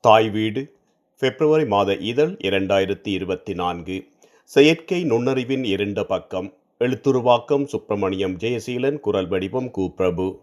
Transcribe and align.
தாய் 0.00 0.30
வீடு 0.30 0.60
பிப்ரவரி 1.18 1.66
மாத 1.66 1.96
இதழ் 1.96 2.30
இரண்டாயிரத்தி 2.42 3.08
இருபத்தி 3.08 3.54
நான்கு 3.54 3.96
செயற்கை 4.44 5.04
நுண்ணறிவின் 5.04 5.64
இருண்ட 5.64 6.04
பக்கம் 6.04 6.54
எழுத்துருவாக்கம் 6.80 7.64
சுப்பிரமணியம் 7.64 8.36
ஜெயசீலன் 8.36 9.00
குரல் 9.00 9.28
வடிவம் 9.28 9.66
கு. 9.66 9.88
பிரபு. 9.88 10.40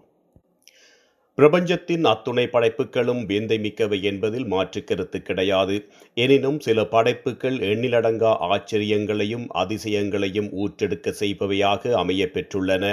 பிரபஞ்சத்தின் 1.37 2.05
அத்துணை 2.05 2.43
படைப்புகளும் 2.47 3.19
விந்தை 3.25 3.57
மிக்கவை 3.59 3.97
என்பதில் 4.01 4.45
மாற்று 4.45 4.83
கருத்து 4.83 5.21
கிடையாது. 5.21 5.75
எனினும் 6.13 6.57
சில 6.59 6.85
படைப்புகள் 6.85 7.57
எண்ணிலடங்கா 7.67 8.31
ஆச்சரியங்களையும் 8.47 9.45
அதிசயங்களையும் 9.53 10.49
ஊற்றெடுக்க 10.63 11.11
செய்பவையாக 11.11 11.93
அமைய 11.95 12.25
பெற்றுள்ளன. 12.33 12.83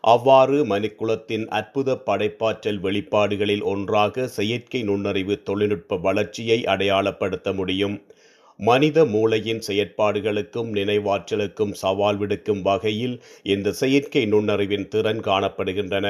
அவ்வாறு 0.00 0.58
மணிக்குலத்தின் 0.66 1.46
அற்புத 1.60 1.96
படைப்பாற்றல் 2.08 2.80
வெளிப்பாடுகளில் 2.80 3.64
ஒன்றாக 3.64 4.26
செயற்கை 4.38 4.82
நுண்ணறிவு 4.82 5.36
தொழில்நுட்ப 5.42 6.00
வளர்ச்சியை 6.08 6.58
அடையாளப்படுத்த 6.64 7.54
முடியும். 7.54 7.96
மனித 8.60 9.04
மூளையின் 9.04 9.64
செயற்பாடுகளுக்கும் 9.68 10.70
நினைவாற்றலுக்கும் 10.72 11.72
சவால் 11.72 12.16
விடுக்கும் 12.16 12.62
வகையில் 12.62 13.16
இந்த 13.42 13.72
செயற்கை 13.72 14.26
நுண்ணறிவின் 14.26 14.88
திறன் 14.88 15.20
காணப்படுகின்றன. 15.20 16.08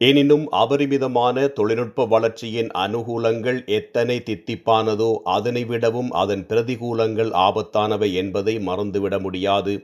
எனினும் 0.00 0.44
அபரிமிதமான 0.60 1.44
தொழில்நுட்ப 1.48 2.04
வளர்ச்சியின் 2.12 2.70
அனுகூலங்கள் 2.84 3.58
எத்தனை 3.76 4.16
தித்திப்பானதோ 4.28 5.10
அதனை 5.34 5.62
விடவும் 5.64 6.10
அதன் 6.22 6.42
பிரதிகூலங்கள் 6.48 7.30
ஆபத்தானவை 7.42 8.08
என்பதை 8.12 8.54
மறந்துவிட 8.58 9.20
முடியாது. 9.20 9.74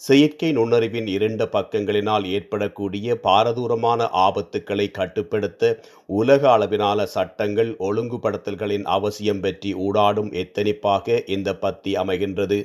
செயற்கை 0.00 0.50
நுண்ணறிவின் 0.52 1.06
இரண்டு 1.06 1.44
பக்கங்களினால் 1.46 2.24
ஏற்படக்கூடிய 2.36 3.18
பாரதூரமான 3.22 4.08
ஆபத்துக்களை 4.26 4.86
கட்டுப்படுத்த 4.90 5.72
உலக 6.20 6.42
அளவிலான 6.52 7.06
சட்டங்கள் 7.16 7.72
ஒழுங்குபடுத்தல்களின் 7.88 8.86
அவசியம் 8.96 9.40
பற்றி 9.40 9.72
ஊடாடும் 9.86 10.32
எத்தனிப்பாக 10.44 11.22
இந்த 11.36 11.56
பத்தி 11.56 11.94
அமைகின்றது. 12.04 12.60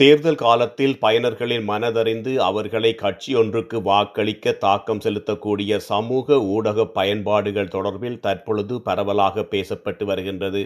தேர்தல் 0.00 0.34
காலத்தில் 0.34 0.98
பயனர்களின் 0.98 1.68
மனதறிந்து 1.68 2.36
அவர்களை 2.36 2.94
கட்சியொன்றுக்கு 3.02 3.82
வாக்களிக்க 3.82 4.52
தாக்கம் 4.52 5.00
செலுத்தக்கூடிய 5.00 5.76
சமூக 5.76 6.38
ஊடக 6.40 6.86
பயன்பாடுகள் 6.86 7.68
தொடர்பில் 7.68 8.18
தற்பொழுது 8.18 8.82
பரவலாக 8.82 9.40
பேசப்பட்டு 9.40 10.04
வருகின்றது. 10.04 10.62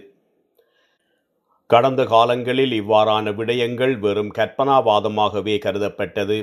கடந்த 1.66 2.04
காலங்களில் 2.04 2.74
இவ்வாறான 2.82 3.32
விடயங்கள் 3.34 3.98
வெறும் 3.98 4.32
கற்பனாவாதமாகவே 4.38 5.56
கருதப்பட்டது. 5.66 6.38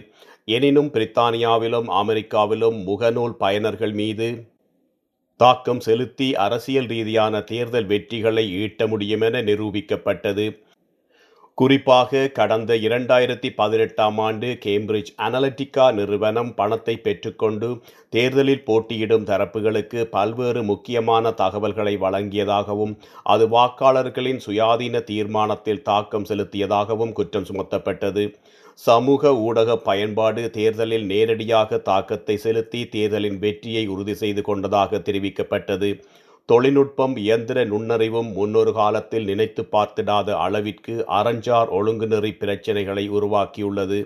எனினும் 0.46 0.92
பிரித்தானியாவிலும் 0.92 1.88
அமெரிக்காவிலும் 2.02 2.80
முகநூல் 2.90 3.38
பயனர்கள் 3.40 3.94
மீது 3.94 4.30
தாக்கம் 5.38 5.80
செலுத்தி 5.80 6.36
அரசியல் 6.36 6.86
ரீதியான 6.86 7.42
தேர்தல் 7.42 7.88
வெற்றிகளை 7.88 8.46
ஈட்ட 8.64 8.88
முடியுமென 8.88 9.44
நிரூபிக்கப்பட்டது. 9.52 10.48
குறிப்பாக 11.58 12.22
கடந்த 12.28 12.76
இரண்டாயிரத்தி 12.76 13.50
பதினெட்டாம் 13.56 14.18
ஆண்டு 14.18 14.48
கேம்பிரிட்ஜ் 14.64 15.12
அனலிட்டிகா 15.18 15.86
நிறுவனம் 15.94 16.52
பணத்தை 16.54 16.96
பெற்றுக்கொண்டு 16.98 17.70
தேர்தலில் 18.14 18.64
போட்டியிடும் 18.64 19.26
தரப்புகளுக்கு 19.26 20.00
பல்வேறு 20.16 20.62
முக்கியமான 20.64 21.32
தகவல்களை 21.42 21.94
வழங்கியதாகவும் 21.98 22.94
அது 23.26 23.46
வாக்காளர்களின் 23.48 24.42
சுயாதீன 24.46 25.04
தீர்மானத்தில் 25.04 25.82
தாக்கம் 25.82 26.28
செலுத்தியதாகவும் 26.30 27.14
குற்றம் 27.20 27.48
சுமத்தப்பட்டது. 27.50 28.26
சமூக 28.80 29.32
ஊடக 29.46 29.78
பயன்பாடு 29.90 30.44
தேர்தலில் 30.50 31.06
நேரடியாக 31.06 31.80
தாக்கத்தை 31.90 32.38
செலுத்தி 32.38 32.82
தேர்தலின் 32.96 33.40
வெற்றியை 33.40 33.86
உறுதி 33.88 34.16
செய்து 34.16 34.42
கொண்டதாக 34.42 35.02
தெரிவிக்கப்பட்டது. 35.08 35.90
தொழில்நுட்பம் 36.52 37.14
இயந்திர 37.24 37.60
நுண்ணறிவும் 37.66 38.30
முன்னொரு 38.38 38.72
காலத்தில் 38.80 39.28
நினைத்து 39.30 39.62
பார்த்திடாத 39.74 40.30
அளவிற்கு 40.46 40.94
அறஞ்சார் 41.18 41.70
ஒழுங்குநெறி 41.78 42.32
பிரச்சினைகளை 42.42 43.04
உருவாக்கியுள்ளது. 43.18 44.00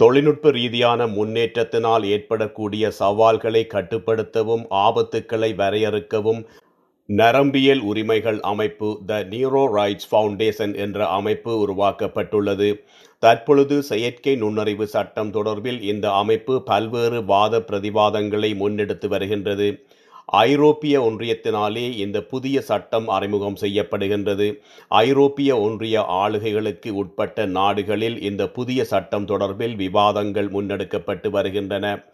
தொழில்நுட்ப 0.00 0.50
ரீதியான 0.50 1.06
முன்னேற்றத்தினால் 1.16 2.04
ஏற்படக்கூடிய 2.14 2.84
சவால்களை 3.00 3.62
கட்டுப்படுத்தவும் 3.74 4.64
ஆபத்துக்களை 4.84 5.50
வரையறுக்கவும் 5.62 6.40
நரம்பியல் 7.08 7.82
உரிமைகள் 7.90 8.38
அமைப்பு 8.50 8.88
த 9.08 9.18
நியூரோ 9.32 9.62
ரைட்ஸ் 9.78 10.08
ஃபவுண்டேஷன் 10.10 10.74
என்ற 10.84 11.08
அமைப்பு 11.18 11.52
உருவாக்கப்பட்டுள்ளது. 11.64 12.68
தற்பொழுது 13.22 13.78
செயற்கை 13.90 14.34
நுண்ணறிவு 14.42 14.86
சட்டம் 14.94 15.32
தொடர்பில் 15.38 15.80
இந்த 15.92 16.06
அமைப்பு 16.22 16.54
பல்வேறு 16.70 17.20
வாத 17.32 17.60
பிரதிவாதங்களை 17.70 18.52
முன்னெடுத்து 18.62 19.08
வருகின்றது. 19.08 19.68
ஐரோப்பிய 20.32 21.00
ஒன்றியத்தினாலே 21.02 21.96
இந்த 22.04 22.22
புதிய 22.22 22.60
சட்டம் 22.60 23.08
அறிமுகம் 23.08 23.58
செய்யப்படுகின்றது. 23.60 24.46
ஐரோப்பிய 24.88 25.58
ஒன்றிய 25.60 26.04
ஆளுகைகளுக்கு 26.22 26.90
உட்பட்ட 26.90 27.46
நாடுகளில் 27.46 28.16
இந்த 28.22 28.48
புதிய 28.48 28.84
சட்டம் 28.84 29.26
தொடர்பில் 29.26 29.74
விவாதங்கள் 29.74 30.48
முன்னெடுக்கப்பட்டு 30.48 31.30
வருகின்றன. 31.30 32.04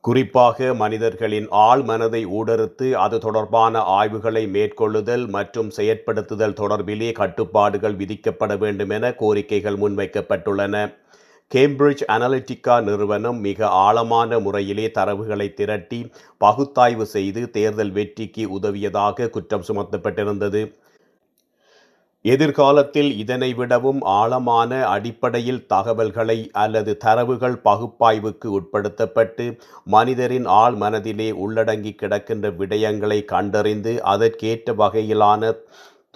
குறிப்பாக 0.00 0.74
மனிதர்களின் 0.74 1.46
ஆழ் 1.50 1.82
மனதை 1.82 2.26
ஊடறுத்து 2.26 2.92
அது 2.92 3.18
தொடர்பான 3.18 3.78
ஆய்வுகளை 3.78 4.46
மேற்கொள்ளுதல் 4.46 5.28
மற்றும் 5.28 5.70
செயற்படுத்துதல் 5.76 6.58
தொடர்பிலே 6.62 7.12
கட்டுப்பாடுகள் 7.12 7.96
விதிக்கப்பட 7.96 8.58
வேண்டும் 8.58 8.90
என 8.90 9.10
கோரிக்கைகள் 9.10 9.82
முன்வைக்கப்பட்டுள்ளன. 9.84 10.76
கேம்பிரிட்ஜ் 11.54 12.02
அனலிட்டிகா 12.14 12.74
நிறுவனம் 12.82 13.40
மிக 13.46 13.66
ஆழமான 13.66 14.38
முறையிலே 14.38 14.86
தரவுகளை 14.98 15.54
திரட்டி 15.54 15.98
பகுத்தாய்வு 16.44 17.04
செய்து 17.14 17.50
தேர்தல் 17.50 17.90
வெற்றிக்கு 17.90 18.44
உதவியதாக 18.58 19.28
குற்றம் 19.28 19.66
சுமத்தப்பட்டிருந்தது. 19.68 20.62
எதிர்காலத்தில் 22.24 23.10
இதனை 23.16 23.54
விடவும் 23.54 24.00
ஆழமான 24.00 24.72
அடிப்படையில் 24.86 25.62
தகவல்களை 25.66 26.38
அல்லது 26.52 26.96
தரவுகள் 26.96 27.56
பகுப்பாய்வுக்கு 27.64 28.48
உட்படுத்தப்பட்டு 28.58 29.46
மனிதரின் 29.84 30.46
ஆழ் 30.46 30.74
மனதிலே 30.74 31.30
உள்ளடங்கி 31.44 31.94
கிடக்கின்ற 31.94 32.48
விடயங்களை 32.60 33.24
கண்டறிந்து 33.24 33.94
அதற்கேற்ற 34.02 34.74
வகையிலான 34.74 35.52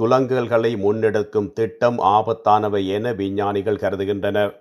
துலங்கல்களை 0.02 0.72
முன்னெடுக்கும் 0.84 1.52
திட்டம் 1.52 1.98
ஆபத்தானவை 1.98 2.86
என 2.86 3.12
விஞ்ஞானிகள் 3.12 3.82
கருதுகின்றனர். 3.84 4.54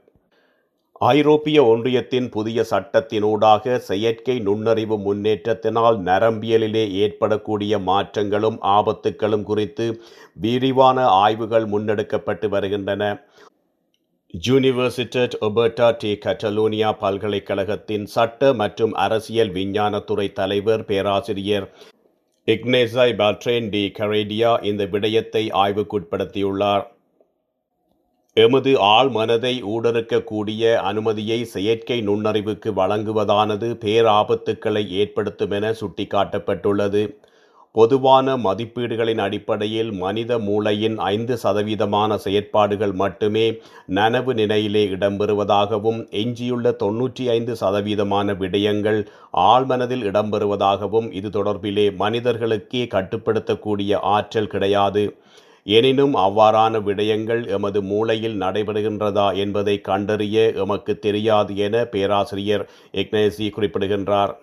ஐரோப்பிய 1.02 1.58
ஒன்றியத்தின் 1.66 2.28
புதிய 2.30 2.60
சட்டத்தினூடாக 2.70 3.78
செயற்கை 3.88 4.36
நுண்ணறிவு 4.40 4.98
முன்னேற்றத்தினால் 4.98 5.98
நரம்பியலிலே 6.10 6.84
ஏற்படக்கூடிய 7.06 7.80
மாற்றங்களும் 7.80 8.60
ஆபத்துக்களும் 8.76 9.44
குறித்து 9.44 9.88
விரிவான 10.46 11.08
ஆய்வுகள் 11.24 11.66
முன்னெடுக்கப்பட்டு 11.74 12.50
வருகின்றன. 12.50 13.04
யூனிவர்சிட்டட் 14.34 15.36
ஒபர்டா 15.42 15.90
டி 15.98 16.14
கட்டலோனியா 16.26 16.90
பல்கலைக்கழகத்தின் 17.04 18.08
சட்ட 18.16 18.54
மற்றும் 18.54 18.96
அரசியல் 19.06 19.54
விஞ்ஞானத்துறை 19.60 20.28
தலைவர் 20.34 20.86
பேராசிரியர் 20.86 21.70
இக்னேசாய் 22.48 23.20
பாட்ரேன் 23.22 23.70
டி 23.70 23.86
கரேடியா 24.00 24.52
இந்த 24.72 24.84
விடயத்தை 24.86 25.46
ஆய்வுக்குட்படுத்தியுள்ளார். 25.64 26.86
எமது 28.44 28.72
ஆள் 28.86 29.10
மனதை 29.10 29.52
ஊடறுக்கக்கூடிய 29.74 30.72
அனுமதியை 30.88 31.38
செயற்கை 31.52 31.98
நுண்ணறிவுக்கு 32.08 32.70
வழங்குவதானது 32.80 33.68
பேராபத்துக்களை 33.84 34.82
ஏற்படுத்தும் 35.02 35.54
என 35.58 35.70
சுட்டிக்காட்டப்பட்டுள்ளது. 35.82 37.04
பொதுவான 37.76 38.36
மதிப்பீடுகளின் 38.38 39.22
அடிப்படையில் 39.28 39.92
மனித 40.02 40.40
மூளையின் 40.48 40.98
ஐந்து 41.14 41.36
சதவீதமான 41.44 42.18
செயற்பாடுகள் 42.26 42.94
மட்டுமே 43.04 43.46
நனவு 43.98 44.34
நிலையிலே 44.42 44.84
இடம்பெறுவதாகவும் 44.96 46.00
எஞ்சியுள்ள 46.24 46.76
தொன்னூற்றி 46.84 47.26
ஐந்து 47.38 47.56
சதவீதமான 47.62 48.36
விடயங்கள் 48.42 49.00
ஆழ்மனதில் 49.50 50.06
இடம்பெறுவதாகவும் 50.12 51.10
இது 51.20 51.32
தொடர்பிலே 51.40 51.88
மனிதர்களுக்கே 52.04 52.84
கட்டுப்படுத்தக்கூடிய 52.96 53.94
ஆற்றல் 54.18 54.54
கிடையாது. 54.56 55.06
எனினும் 55.66 56.16
அவ்வாறான 56.24 56.80
விடயங்கள் 56.88 57.40
எமது 57.48 57.80
மூளையில் 57.82 58.36
நடைபெறுகின்றதா 58.42 59.28
என்பதை 59.44 59.76
கண்டறிய 59.82 60.44
எமக்கு 60.64 60.94
தெரியாது 61.00 61.54
என 61.58 61.86
பேராசிரியர் 61.86 62.66
எக்னேசி 62.94 63.48
குறிப்பிடுகின்றார். 63.56 64.34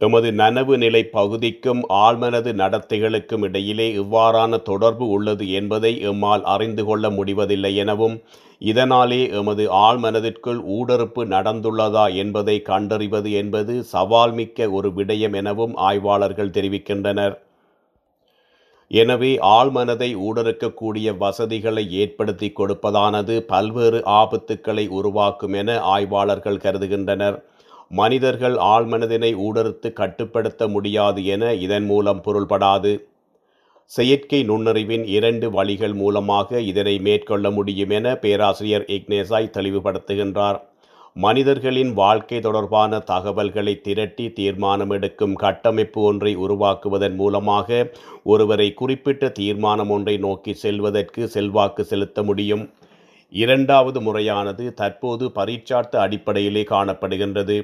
எமது 0.00 0.28
நனவு 0.32 0.76
நிலை 0.76 1.02
பகுதிக்கும் 1.16 1.82
ஆழ்மனது 2.04 2.50
நடத்தைகளுக்கும் 2.52 3.44
இடையிலே 3.48 3.86
இவ்வாறான 3.98 4.58
தொடர்பு 4.62 5.06
உள்ளது 5.08 5.44
என்பதை 5.52 5.92
எம்மால் 6.10 6.42
அறிந்து 6.54 6.84
கொள்ள 6.84 7.10
முடிவதில்லை 7.10 7.72
எனவும் 7.76 8.16
இதனாலே 8.62 9.20
எமது 9.38 9.64
ஆழ்மனதிற்குள் 9.84 10.60
ஊடறுப்பு 10.78 11.22
நடந்துள்ளதா 11.34 12.06
என்பதை 12.14 12.56
கண்டறிவது 12.62 13.30
என்பது 13.42 13.76
சவால் 13.94 14.34
மிக்க 14.40 14.70
ஒரு 14.70 14.90
விடயம் 14.98 15.36
எனவும் 15.42 15.76
ஆய்வாளர்கள் 15.88 16.54
தெரிவிக்கின்றனர். 16.58 17.36
எனவே 19.00 19.30
ஆழ்மனதை 19.56 20.08
ஊடறுக்கக்கூடிய 20.26 21.08
வசதிகளை 21.22 21.84
ஏற்படுத்தி 22.02 22.48
கொடுப்பதானது 22.58 23.34
பல்வேறு 23.52 24.00
ஆபத்துக்களை 24.20 24.84
உருவாக்கும் 24.98 25.54
என 25.60 25.76
ஆய்வாளர்கள் 25.94 26.62
கருதுகின்றனர். 26.64 27.36
மனிதர்கள் 28.00 28.56
ஆழ்மனதினை 28.72 29.30
ஊடறுத்து 29.46 29.88
கட்டுப்படுத்த 30.00 30.68
முடியாது 30.74 31.22
என 31.34 31.52
இதன் 31.66 31.86
மூலம் 31.92 32.20
பொருள்படாது. 32.26 32.92
செயற்கை 33.90 34.40
நுண்ணறிவின் 34.50 35.06
இரண்டு 35.16 35.46
வழிகள் 35.56 35.94
மூலமாக 36.02 36.60
இதனை 36.70 36.94
மேற்கொள்ள 37.06 37.46
முடியும் 37.50 37.94
என 37.98 38.14
பேராசிரியர் 38.24 38.86
இக்னேசாய் 38.96 39.54
தெளிவுபடுத்துகின்றார். 39.56 40.60
மனிதர்களின் 41.16 41.90
வாழ்க்கை 41.94 42.38
தொடர்பான 42.40 42.98
தகவல்களை 43.08 43.72
திரட்டி 43.86 44.26
தீர்மானம் 44.32 44.92
எடுக்கும் 44.96 45.34
கட்டமைப்பு 45.34 46.00
ஒன்றை 46.02 46.32
உருவாக்குவதன் 46.36 47.16
மூலமாக 47.16 47.90
ஒருவரை 48.32 48.68
குறிப்பிட்ட 48.74 49.28
தீர்மானம் 49.28 49.90
ஒன்றை 49.90 50.14
நோக்கி 50.16 50.52
செல்வதற்கு 50.52 51.28
செல்வாக்கு 51.28 51.84
செலுத்த 51.84 52.22
முடியும். 52.22 52.64
இரண்டாவது 53.32 53.98
முறையானது 54.00 54.64
தற்போது 54.74 55.26
பரீட்சார்த்த 55.34 56.00
அடிப்படையிலே 56.04 56.62
காணப்படுகின்றது. 56.70 57.58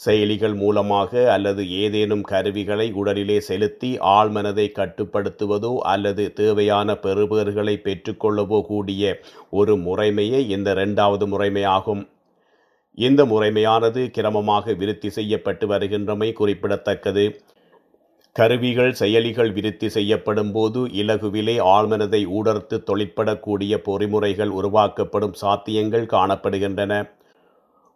செயலிகள் 0.00 0.56
மூலமாக 0.62 1.12
அல்லது 1.32 1.62
ஏதேனும் 1.82 2.24
கருவிகளை 2.32 2.88
உடலிலே 3.02 3.38
செலுத்தி 3.50 3.90
ஆழ்மனதை 4.16 4.66
கட்டுப்படுத்துவதோ 4.78 5.74
அல்லது 5.92 6.32
தேவையான 6.32 6.96
பெறுபேறுகளை 7.04 7.76
பெற்றுக்கொள்ளவோ 7.86 8.60
கூடிய 8.62 9.14
ஒரு 9.50 9.76
முறைமையே 9.86 10.42
இந்த 10.56 10.70
இரண்டாவது 10.70 11.26
முறைமையாகும். 11.26 12.02
இந்த 12.94 13.24
முறைமையானது 13.24 14.00
கிரமமாக 14.16 14.76
விருத்தி 14.76 15.10
செய்யப்பட்டு 15.10 15.66
வருகின்றமை 15.66 16.32
குறிப்பிடத்தக்கது. 16.32 17.40
கருவிகள் 18.32 18.92
செயலிகள் 18.92 19.52
விருத்தி 19.52 19.88
செய்யப்படும் 19.88 20.52
போது 20.52 20.80
இலகுவிலே 20.86 21.58
ஆழ்மனதை 21.58 22.26
ஊடர்த்து 22.26 22.82
தொழிற்படக்கூடிய 22.82 23.74
பொறிமுறைகள் 23.84 24.48
உருவாக்கப்படும் 24.48 25.34
சாத்தியங்கள் 25.42 26.06
காணப்படுகின்றன. 26.06 27.10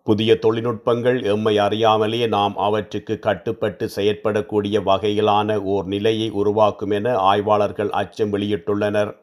புதிய 0.03 0.39
தொழில்நுட்பங்கள் 0.43 1.25
எம்மை 1.25 1.59
அறியாமலே 1.59 2.27
நாம் 2.27 2.57
அவற்றுக்கு 2.57 3.19
கட்டுப்பட்டு 3.19 3.89
செயற்படக்கூடிய 3.97 4.81
வகையிலான 4.81 5.57
ஓர் 5.57 5.87
நிலையை 5.87 6.31
உருவாக்கும் 6.31 6.91
என 6.91 7.15
ஆய்வாளர்கள் 7.15 7.91
அச்சம் 7.91 8.33
வெளியிட்டுள்ளனர். 8.33 9.17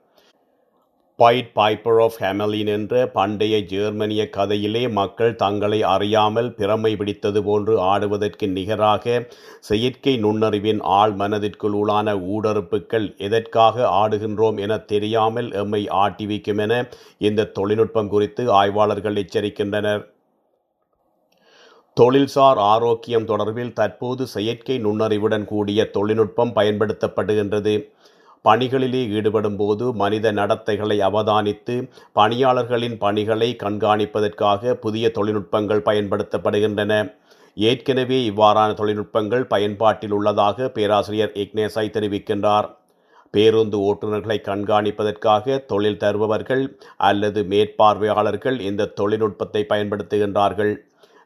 பைட் 1.19 1.51
பைப்பர் 1.56 2.00
ஆஃப் 2.03 2.17
ஹெமலின் 2.19 2.67
என்ற 2.67 2.94
பண்டைய 3.07 3.56
ஜெர்மனிய 3.63 4.23
கதையிலே 4.38 4.81
மக்கள் 4.91 5.35
தங்களை 5.35 5.77
அறியாமல் 5.81 6.50
பிரமை 6.53 6.91
பிடித்தது 6.95 7.44
போன்று 7.44 7.79
ஆடுவதற்கு 7.81 8.47
நிகராக 8.47 9.27
செயற்கை 9.59 10.13
நுண்ணறிவின் 10.23 10.81
ஆழ் 10.81 11.13
மனதிற்குள் 11.13 11.77
உளான 11.81 12.15
ஊடறுப்புகள் 12.35 13.07
எதற்காக 13.17 13.85
ஆடுகின்றோம் 14.01 14.59
என 14.59 14.77
தெரியாமல் 14.77 15.51
எம்மை 15.51 15.81
ஆட்டிவிக்கும் 16.03 16.57
என 16.57 16.89
இந்த 17.18 17.50
தொழில்நுட்பம் 17.59 18.07
குறித்து 18.07 18.51
ஆய்வாளர்கள் 18.51 19.15
எச்சரிக்கின்றனர். 19.15 20.03
தொழில்சார் 21.97 22.59
ஆரோக்கியம் 22.73 23.27
தொடர்பில் 23.27 23.73
தற்போது 23.73 24.27
செயற்கை 24.27 24.75
நுண்ணறிவுடன் 24.85 25.45
கூடிய 25.45 25.89
தொழில்நுட்பம் 25.89 26.56
பயன்படுத்தப்படுகின்றது. 26.56 27.75
பணிகளிலே 28.47 29.01
ஈடுபடும் 29.18 29.57
போது 29.57 29.86
மனித 29.94 30.31
நடத்தைகளை 30.31 30.97
அவதானித்து 31.09 31.75
பணியாளர்களின் 32.19 32.97
பணிகளை 32.97 33.50
கண்காணிப்பதற்காக 33.63 34.74
புதிய 34.86 35.12
தொழில்நுட்பங்கள் 35.18 35.86
பயன்படுத்தப்படுகின்றன. 35.89 36.94
ஏற்கனவே 37.57 38.18
இவ்வாறான 38.30 38.69
தொழில்நுட்பங்கள் 38.80 39.45
பயன்பாட்டில் 39.53 40.15
உள்ளதாக 40.18 40.68
பேராசிரியர் 40.69 41.36
இக்னேசாய் 41.44 41.95
தெரிவிக்கின்றார். 41.97 42.68
பேருந்து 43.33 43.77
ஓட்டுநர்களை 43.88 44.38
கண்காணிப்பதற்காக 44.50 45.56
தொழில் 45.65 46.01
தருபவர்கள் 46.03 46.63
அல்லது 47.09 47.39
மேற்பார்வையாளர்கள் 47.53 48.57
இந்த 48.69 48.92
தொழில்நுட்பத்தை 49.00 49.62
பயன்படுத்துகின்றார்கள். 49.71 50.74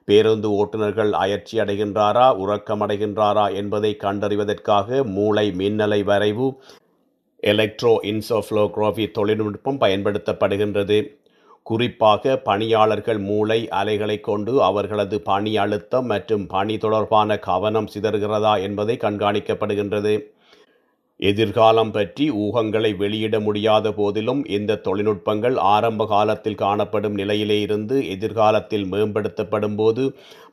பேருந்து 0.07 0.47
ஓட்டுநர்கள் 0.51 1.11
அயற்சி 1.23 1.55
அடைகின்றாரா 1.59 2.27
உறக்கம் 2.43 2.83
அடைகின்றாரா 2.85 3.43
என்பதை 3.53 3.91
கண்டறிவதற்காக 4.03 5.03
மூளை 5.15 5.45
மின்னலை 5.59 5.99
வரைவு 6.03 6.47
எலக்ட்ரோ 7.43 7.93
இன்சோஃப்ளோக்ரோஃபி 8.11 9.11
தொழில்நுட்பம் 9.11 9.79
பயன்படுத்தப்படுகின்றது. 9.79 10.97
குறிப்பாக 11.63 12.37
பணியாளர்கள் 12.37 13.19
மூளை 13.19 13.57
அலைகளை 13.69 14.19
கொண்டு 14.19 14.63
அவர்களது 14.63 15.21
பணி 15.21 15.57
அழுத்தம் 15.57 16.05
மற்றும் 16.05 16.45
பணி 16.47 16.77
தொடர்பான 16.77 17.37
கவனம் 17.39 17.89
சிதறுகிறதா 17.93 18.53
என்பதை 18.61 18.97
கண்காணிக்கப்படுகின்றது. 18.97 20.13
எதிர்காலம் 21.19 21.91
பற்றி 21.91 22.31
ஊகங்களை 22.31 22.95
வெளியிட 22.95 23.39
முடியாத 23.39 23.91
போதிலும் 23.91 24.41
இந்த 24.47 24.79
தொழில்நுட்பங்கள் 24.83 25.55
ஆரம்ப 25.55 26.05
காலத்தில் 26.05 26.61
காணப்படும் 26.65 27.13
நிலையிலே 27.13 27.61
இருந்து 27.61 28.09
எதிர்காலத்தில் 28.09 28.85
மேம்படுத்தப்படும் 28.91 29.75
போது 29.75 30.03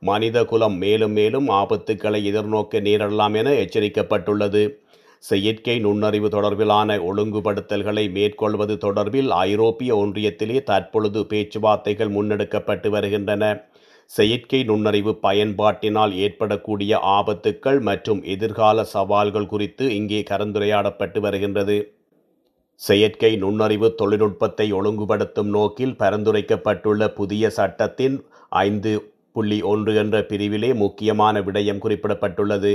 மனித 0.00 0.44
குலம் 0.44 0.76
மேலும் 0.76 1.12
மேலும் 1.12 1.48
ஆபத்துக்களை 1.48 2.20
எதிர்நோக்க 2.32 2.80
நேரிடலாம் 2.88 3.36
என 3.36 3.52
எச்சரிக்கப்பட்டுள்ளது. 3.64 4.64
செயற்கை 5.22 5.78
நுண்ணறிவு 5.78 6.28
தொடர்பிலான 6.28 6.98
ஒழுங்குபடுத்தல்களை 7.08 8.04
மேற்கொள்வது 8.10 8.74
தொடர்பில் 8.74 9.30
ஐரோப்பிய 9.30 9.96
ஒன்றியத்திலே 9.96 10.62
தற்பொழுது 10.62 11.20
பேச்சுவார்த்தைகள் 11.26 12.10
முன்னெடுக்கப்பட்டு 12.10 12.88
வருகின்றன. 12.88 13.44
செயற்கை 14.10 14.62
நுண்ணறிவு 14.64 15.12
பயன்பாட்டினால் 15.22 16.12
ஏற்படக்கூடிய 16.14 16.98
ஆபத்துக்கள் 16.98 17.80
மற்றும் 17.80 18.20
எதிர்கால 18.24 18.84
சவால்கள் 18.84 19.46
குறித்து 19.46 19.84
இங்கே 19.94 20.20
கலந்துரையாடப்பட்டு 20.30 21.20
வருகின்றது. 21.20 21.78
செயற்கை 22.80 23.36
நுண்ணறிவு 23.36 23.94
தொழில்நுட்பத்தை 23.94 24.72
ஒழுங்குபடுத்தும் 24.72 25.50
நோக்கில் 25.56 25.98
பரிந்துரைக்கப்பட்டுள்ள 25.98 27.08
புதிய 27.08 27.50
சட்டத்தின் 27.50 28.16
ஐந்து 28.48 28.92
புள்ளி 29.32 29.62
ஒன்று 29.62 29.94
என்ற 29.94 30.16
பிரிவிலே 30.20 30.74
முக்கியமான 30.74 31.40
விடயம் 31.40 31.82
குறிப்பிடப்பட்டுள்ளது. 31.84 32.72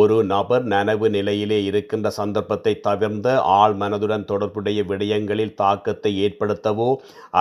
ஒரு 0.00 0.16
நபர் 0.24 0.64
நனவு 0.72 1.06
நிலையிலே 1.14 1.56
இருக்கின்ற 1.64 2.08
சந்தர்ப்பத்தை 2.18 2.72
தவிர்ந்த 2.86 3.28
ஆள் 3.56 3.74
மனதுடன் 3.80 4.24
தொடர்புடைய 4.30 4.80
விடயங்களில் 4.90 5.52
தாக்கத்தை 5.54 6.12
ஏற்படுத்தவோ 6.26 6.88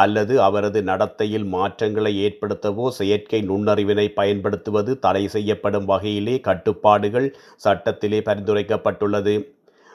அல்லது 0.02 0.34
அவரது 0.48 0.80
நடத்தையில் 0.90 1.48
மாற்றங்களை 1.56 2.14
ஏற்படுத்தவோ 2.26 2.88
செயற்கை 3.00 3.42
நுண்ணறிவினை 3.52 4.08
பயன்படுத்துவது 4.20 4.94
தடை 5.06 5.24
செய்யப்படும் 5.36 5.90
வகையிலே 5.94 6.36
கட்டுப்பாடுகள் 6.50 7.30
சட்டத்திலே 7.66 8.22
பரிந்துரைக்கப்பட்டுள்ளது. 8.30 9.36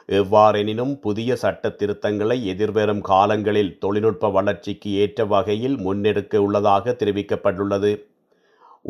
எவ்வாறெனினும் 0.09 0.93
புதிய 1.05 1.31
சட்ட 1.43 1.75
திருத்தங்களை 1.79 2.37
எதிர்வரும் 2.51 3.01
காலங்களில் 3.13 3.73
தொழில்நுட்ப 3.83 4.29
வளர்ச்சிக்கு 4.35 4.91
ஏற்ற 5.03 5.25
வகையில் 5.33 5.77
முன்னெடுக்க 5.85 6.45
உள்ளதாக 6.47 6.95
தெரிவிக்கப்பட்டுள்ளது. 7.01 7.91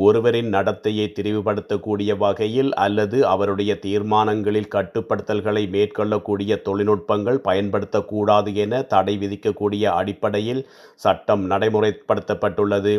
ஒருவரின் 0.06 0.50
நடத்தையை 0.56 1.06
தெரிவுபடுத்தக்கூடிய 1.18 2.12
வகையில் 2.24 2.72
அல்லது 2.86 3.18
அவருடைய 3.34 3.72
தீர்மானங்களில் 3.86 4.72
கட்டுப்படுத்தல்களை 4.76 5.64
மேற்கொள்ளக்கூடிய 5.76 6.62
தொழில்நுட்பங்கள் 6.68 7.40
பயன்படுத்தக்கூடாது 7.48 8.52
என 8.64 8.82
தடை 8.94 9.16
விதிக்கக்கூடிய 9.24 9.84
அடிப்படையில் 10.00 10.62
சட்டம் 11.06 11.46
நடைமுறைப்படுத்தப்பட்டுள்ளது. 11.52 12.96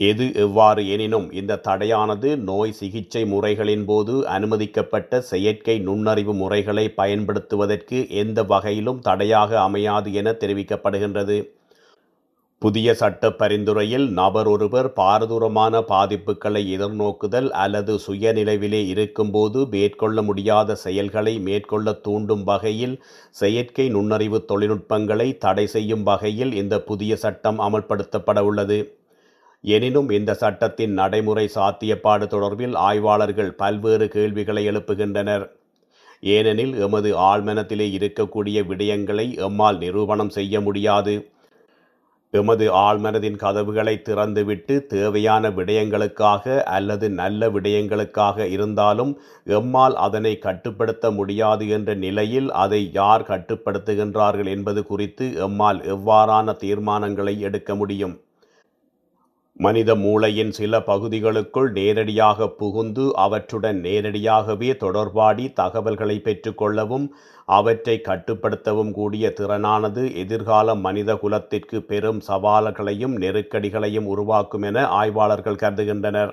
எது 0.00 0.24
எவ்வாறு 0.44 0.82
எனினும் 0.94 1.26
இந்த 1.40 1.58
தடையானது 1.66 2.28
நோய் 2.48 2.72
சிகிச்சை 2.78 3.22
முறைகளின் 3.32 3.84
போது 3.90 4.14
அனுமதிக்கப்பட்ட 4.36 5.20
செயற்கை 5.32 5.76
நுண்ணறிவு 5.88 6.34
முறைகளை 6.40 6.86
பயன்படுத்துவதற்கு 7.00 7.98
எந்த 8.22 8.42
வகையிலும் 8.52 9.02
தடையாக 9.08 9.60
அமையாது 9.66 10.12
என 10.22 10.32
தெரிவிக்கப்படுகின்றது. 10.42 11.38
புதிய 12.64 12.94
சட்ட 12.94 13.30
பரிந்துரையில் 13.30 14.04
நபர் 14.08 14.46
ஒருவர் 14.46 14.86
பாரதூரமான 14.96 15.80
பாதிப்புகளை 15.88 16.62
எதிர்நோக்குதல் 16.74 17.48
அல்லது 17.48 17.94
சுயநிலைவிலே 18.06 18.80
இருக்கும்போது 18.86 19.66
மேற்கொள்ள 19.66 20.22
முடியாத 20.22 20.74
செயல்களை 20.74 21.38
மேற்கொள்ள 21.38 21.92
தூண்டும் 21.92 22.44
வகையில் 22.44 22.94
செயற்கை 23.30 23.88
நுண்ணறிவு 23.88 24.44
தொழில்நுட்பங்களை 24.52 25.36
தடை 25.36 25.66
செய்யும் 25.66 26.02
வகையில் 26.02 26.54
இந்த 26.54 26.80
புதிய 26.80 27.16
சட்டம் 27.16 27.60
அமல்படுத்தப்பட 27.60 28.38
உள்ளது. 28.38 28.78
எனினும் 29.60 30.10
இந்த 30.10 30.34
சட்டத்தின் 30.34 30.92
நடைமுறை 30.92 31.50
சாத்தியப்பாடு 31.54 32.26
தொடர்பில் 32.36 32.74
ஆய்வாளர்கள் 32.76 33.54
பல்வேறு 33.54 34.08
கேள்விகளை 34.08 34.68
எழுப்புகின்றனர். 34.70 35.46
ஏனெனில் 36.20 36.74
எமது 36.78 37.12
ஆழ்மனத்திலே 37.30 37.88
இருக்கக்கூடிய 37.98 38.58
விடயங்களை 38.72 39.28
எம்மால் 39.48 39.78
நிரூபணம் 39.78 40.34
செய்ய 40.40 40.60
முடியாது. 40.60 41.14
எமது 42.34 42.66
ஆழ்மனதின் 42.78 43.36
கதவுகளை 43.36 43.94
திறந்துவிட்டு 44.02 44.74
தேவையான 44.86 45.50
விடயங்களுக்காக 45.50 46.62
அல்லது 46.68 47.06
நல்ல 47.10 47.48
விடயங்களுக்காக 47.48 48.46
இருந்தாலும் 48.48 49.12
எம்மால் 49.58 49.96
அதனை 50.06 50.34
கட்டுப்படுத்த 50.38 51.10
முடியாது 51.10 51.66
என்ற 51.68 51.94
நிலையில் 51.96 52.50
அதை 52.64 52.82
யார் 52.92 53.28
கட்டுப்படுத்துகின்றார்கள் 53.28 54.46
என்பது 54.48 54.82
குறித்து 54.84 55.26
எம்மால் 55.48 55.80
எவ்வாறான 55.96 56.56
தீர்மானங்களை 56.58 57.36
எடுக்க 57.40 57.74
முடியும்? 57.74 58.16
மனித 59.56 59.94
மூளையின் 59.94 60.50
சில 60.52 60.78
பகுதிகளுக்குள் 60.80 61.68
நேரடியாக 61.72 62.48
புகுந்து 62.48 63.04
அவற்றுடன் 63.14 63.78
நேரடியாகவே 63.80 64.70
தொடர்பாடி 64.72 65.52
தகவல்களை 65.52 66.16
பெற்றுக்கொள்ளவும் 66.24 67.06
அவற்றை 67.48 68.00
கட்டுப்படுத்தவும் 68.04 68.90
கூடிய 68.90 69.32
திறனானது 69.36 70.14
எதிர்கால 70.14 70.74
மனித 70.74 71.16
குலத்திற்கு 71.16 71.80
பெரும் 71.82 72.20
சவால்களையும் 72.28 73.14
நெருக்கடிகளையும் 73.18 74.10
உருவாக்கும் 74.14 74.62
என 74.62 74.86
ஆய்வாளர்கள் 75.00 75.62
கருதுகின்றனர். 75.62 76.32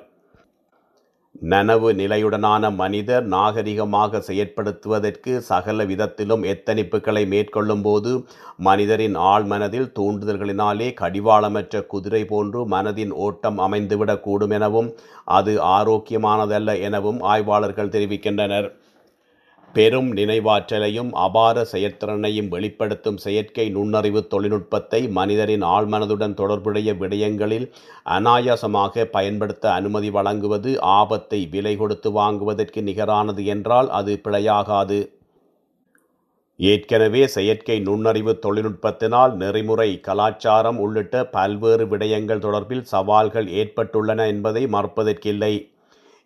நனவு 1.42 1.90
நிலையுடனான 1.94 2.64
மனிதர் 2.76 3.26
நாகரிகமாக 3.28 4.22
செயற்படுத்துவதற்கு 4.28 5.32
சகல 5.42 5.86
விதத்திலும் 5.86 6.44
எத்தனிப்புகளை 6.44 7.24
மேற்கொள்ளும்போது 7.28 8.12
மனிதரின் 8.58 9.16
ஆழ்மனதில் 9.32 9.90
தூண்டுதல்களினாலே 10.00 10.90
கடிவாளமற்ற 10.94 11.84
குதிரை 11.86 12.24
போன்று 12.26 12.62
மனதின் 12.68 13.14
ஓட்டம் 13.26 13.58
அமைந்துவிடக்கூடும் 13.60 14.52
எனவும் 14.52 14.92
அது 15.30 15.56
ஆரோக்கியமானதல்ல 15.78 16.80
எனவும் 16.82 17.20
ஆய்வாளர்கள் 17.24 17.94
தெரிவிக்கின்றனர். 17.96 18.70
பெரும் 19.74 20.10
நினைவாற்றலையும் 20.18 21.12
அபார 21.26 21.64
செயற்திறனையும் 21.72 22.50
வெளிப்படுத்தும் 22.54 23.20
செயற்கை 23.26 23.66
நுண்ணறிவு 23.76 24.22
தொழில்நுட்பத்தை 24.34 25.02
மனிதரின் 25.18 25.64
ஆழ்மனதுடன் 25.76 26.36
தொடர்புடைய 26.42 26.92
விடயங்களில் 27.02 27.68
அனாயாசமாக 28.16 29.06
பயன்படுத்த 29.16 29.66
அனுமதி 29.72 30.10
வழங்குவது 30.10 30.72
ஆபத்தை 31.00 31.40
விலை 31.56 31.74
கொடுத்து 31.78 32.12
வாங்குவதற்கு 32.12 32.82
நிகரானது 32.82 33.46
என்றால் 33.56 33.90
அது 34.00 34.14
பிழையாகாது. 34.26 35.00
ஏற்கனவே 36.60 37.22
செயற்கை 37.36 37.78
நுண்ணறிவு 37.86 38.34
தொழில்நுட்பத்தினால் 38.46 39.32
நெறிமுறை 39.36 39.90
கலாச்சாரம் 40.08 40.80
உள்ளிட்ட 40.86 41.24
பல்வேறு 41.36 41.86
விடயங்கள் 41.94 42.44
தொடர்பில் 42.46 42.88
சவால்கள் 42.94 43.48
ஏற்பட்டுள்ளன 43.62 44.28
என்பதை 44.34 44.64
மறுப்பதற்கில்லை. 44.76 45.54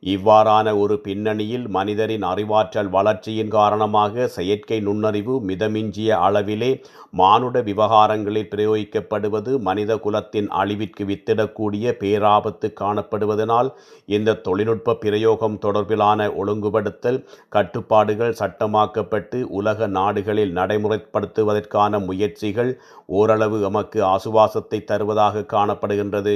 இவ்வாறான 0.06 0.68
ஒரு 0.78 0.96
பின்னணியில் 1.04 1.64
மனிதரின் 1.68 2.26
அறிவாற்றல் 2.32 2.90
வளர்ச்சியின் 2.90 3.50
காரணமாக 3.50 4.28
செயற்கை 4.28 4.78
நுண்ணறிவு 4.80 5.36
மிதமிஞ்சிய 5.48 6.10
அளவிலே 6.26 6.72
மானுட 7.12 7.62
விவகாரங்களில் 7.62 8.50
பிரயோகிக்கப்படுவது 8.50 9.52
மனித 9.60 9.98
குலத்தின் 9.98 10.50
அழிவிற்கு 10.54 11.04
வித்திடக்கூடிய 11.06 11.96
பேராபத்து 12.00 12.70
காணப்படுவதனால் 12.74 13.70
இந்த 14.06 14.40
தொழில்நுட்ப 14.40 14.96
பிரயோகம் 14.96 15.60
தொடர்பிலான 15.66 16.30
ஒழுங்குபடுத்தல் 16.36 17.20
கட்டுப்பாடுகள் 17.50 18.40
சட்டமாக்கப்பட்டு 18.40 19.40
உலக 19.60 19.88
நாடுகளில் 19.98 20.56
நடைமுறைப்படுத்துவதற்கான 20.56 22.06
முயற்சிகள் 22.06 22.74
ஓரளவு 23.20 23.60
எமக்கு 23.62 24.02
ஆசுவாசத்தை 24.16 24.82
தருவதாக 24.84 25.48
காணப்படுகின்றது. 25.54 26.36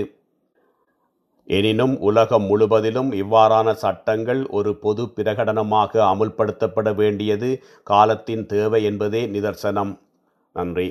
எனினும் 1.52 1.94
உலகம் 2.00 2.44
முழுவதிலும் 2.44 3.12
இவ்வாறான 3.12 3.72
சட்டங்கள் 3.74 4.42
ஒரு 4.50 4.72
பொது 4.76 5.04
பிரகடனமாக 5.16 6.02
அமுல்படுத்தப்பட 6.10 6.96
வேண்டியது 6.96 7.50
காலத்தின் 7.84 8.46
தேவை 8.46 8.84
என்பதே 8.84 9.22
நிதர்சனம். 9.28 9.94
நன்றி. 10.56 10.88